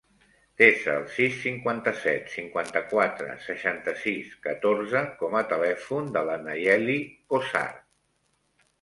Desa 0.59 0.95
el 0.99 1.03
sis, 1.17 1.35
cinquanta-set, 1.41 2.31
cinquanta-quatre, 2.37 3.37
seixanta-sis, 3.49 4.33
catorze 4.49 5.07
com 5.23 5.41
a 5.43 5.47
telèfon 5.55 6.13
de 6.19 6.29
la 6.33 6.43
Nayeli 6.51 7.01
Cozar. 7.37 7.69